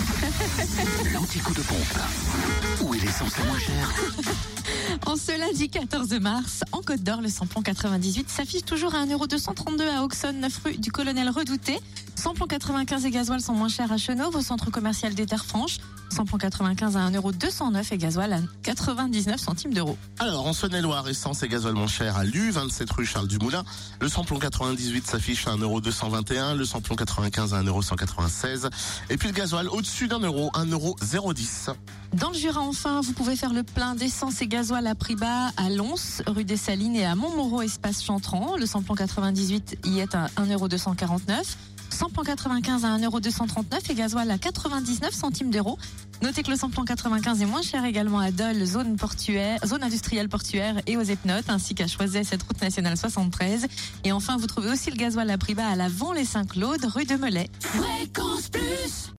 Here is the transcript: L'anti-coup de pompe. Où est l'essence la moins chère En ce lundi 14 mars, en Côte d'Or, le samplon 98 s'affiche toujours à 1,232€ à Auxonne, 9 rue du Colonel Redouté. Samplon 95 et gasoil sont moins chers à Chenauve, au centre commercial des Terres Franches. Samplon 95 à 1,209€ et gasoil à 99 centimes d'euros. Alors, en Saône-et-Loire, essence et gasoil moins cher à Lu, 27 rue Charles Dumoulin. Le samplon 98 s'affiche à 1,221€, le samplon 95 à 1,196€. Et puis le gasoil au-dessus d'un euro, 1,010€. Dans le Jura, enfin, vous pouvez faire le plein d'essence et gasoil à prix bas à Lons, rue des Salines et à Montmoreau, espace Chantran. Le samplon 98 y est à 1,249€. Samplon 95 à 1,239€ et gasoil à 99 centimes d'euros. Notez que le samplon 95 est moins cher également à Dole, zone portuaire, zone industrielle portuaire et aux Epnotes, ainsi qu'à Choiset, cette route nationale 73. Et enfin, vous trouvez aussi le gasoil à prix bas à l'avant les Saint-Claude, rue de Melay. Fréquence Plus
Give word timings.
L'anti-coup 1.12 1.54
de 1.54 1.60
pompe. 1.60 1.98
Où 2.82 2.94
est 2.94 3.00
l'essence 3.00 3.36
la 3.38 3.44
moins 3.44 3.58
chère 3.58 3.94
En 5.06 5.16
ce 5.16 5.38
lundi 5.38 5.68
14 5.68 6.12
mars, 6.20 6.62
en 6.72 6.80
Côte 6.82 7.02
d'Or, 7.02 7.20
le 7.20 7.28
samplon 7.28 7.62
98 7.62 8.28
s'affiche 8.28 8.64
toujours 8.64 8.94
à 8.94 9.04
1,232€ 9.04 9.88
à 9.88 10.02
Auxonne, 10.02 10.40
9 10.40 10.60
rue 10.64 10.76
du 10.78 10.90
Colonel 10.90 11.28
Redouté. 11.28 11.78
Samplon 12.16 12.46
95 12.46 13.04
et 13.06 13.10
gasoil 13.10 13.40
sont 13.40 13.54
moins 13.54 13.68
chers 13.68 13.90
à 13.92 13.96
Chenauve, 13.96 14.36
au 14.36 14.42
centre 14.42 14.70
commercial 14.70 15.14
des 15.14 15.26
Terres 15.26 15.44
Franches. 15.44 15.78
Samplon 16.10 16.38
95 16.38 16.96
à 16.96 17.08
1,209€ 17.10 17.94
et 17.94 17.98
gasoil 17.98 18.32
à 18.32 18.40
99 18.62 19.40
centimes 19.40 19.72
d'euros. 19.72 19.96
Alors, 20.18 20.46
en 20.46 20.52
Saône-et-Loire, 20.52 21.08
essence 21.08 21.42
et 21.42 21.48
gasoil 21.48 21.74
moins 21.74 21.86
cher 21.86 22.16
à 22.16 22.24
Lu, 22.24 22.50
27 22.50 22.90
rue 22.90 23.06
Charles 23.06 23.28
Dumoulin. 23.28 23.64
Le 24.00 24.08
samplon 24.08 24.38
98 24.38 25.06
s'affiche 25.06 25.46
à 25.46 25.56
1,221€, 25.56 26.56
le 26.56 26.64
samplon 26.64 26.96
95 26.96 27.54
à 27.54 27.62
1,196€. 27.62 28.70
Et 29.08 29.16
puis 29.16 29.28
le 29.28 29.34
gasoil 29.34 29.68
au-dessus 29.68 30.08
d'un 30.08 30.18
euro, 30.20 30.50
1,010€. 30.54 31.74
Dans 32.14 32.30
le 32.30 32.36
Jura, 32.36 32.60
enfin, 32.60 33.00
vous 33.00 33.12
pouvez 33.12 33.36
faire 33.36 33.52
le 33.52 33.62
plein 33.62 33.94
d'essence 33.94 34.42
et 34.42 34.48
gasoil 34.48 34.86
à 34.88 34.96
prix 34.96 35.14
bas 35.14 35.52
à 35.56 35.70
Lons, 35.70 35.94
rue 36.26 36.44
des 36.44 36.56
Salines 36.56 36.96
et 36.96 37.06
à 37.06 37.14
Montmoreau, 37.14 37.62
espace 37.62 38.02
Chantran. 38.02 38.56
Le 38.56 38.66
samplon 38.66 38.96
98 38.96 39.78
y 39.84 40.00
est 40.00 40.14
à 40.16 40.26
1,249€. 40.36 41.56
Samplon 42.00 42.22
95 42.22 42.86
à 42.86 42.96
1,239€ 42.96 43.90
et 43.90 43.94
gasoil 43.94 44.30
à 44.30 44.38
99 44.38 45.12
centimes 45.12 45.50
d'euros. 45.50 45.76
Notez 46.22 46.42
que 46.42 46.50
le 46.50 46.56
samplon 46.56 46.86
95 46.86 47.42
est 47.42 47.44
moins 47.44 47.60
cher 47.60 47.84
également 47.84 48.20
à 48.20 48.30
Dole, 48.30 48.64
zone 48.64 48.96
portuaire, 48.96 49.58
zone 49.66 49.82
industrielle 49.82 50.30
portuaire 50.30 50.76
et 50.86 50.96
aux 50.96 51.02
Epnotes, 51.02 51.50
ainsi 51.50 51.74
qu'à 51.74 51.86
Choiset, 51.86 52.24
cette 52.24 52.42
route 52.44 52.58
nationale 52.62 52.96
73. 52.96 53.66
Et 54.04 54.12
enfin, 54.12 54.38
vous 54.38 54.46
trouvez 54.46 54.70
aussi 54.70 54.90
le 54.90 54.96
gasoil 54.96 55.28
à 55.28 55.36
prix 55.36 55.54
bas 55.54 55.68
à 55.68 55.76
l'avant 55.76 56.14
les 56.14 56.24
Saint-Claude, 56.24 56.82
rue 56.86 57.04
de 57.04 57.16
Melay. 57.16 57.50
Fréquence 57.60 58.48
Plus 58.48 59.08